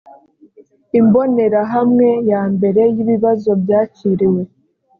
[0.99, 4.41] imbonerahamwe ya mbere y’ibibazo byakiriwe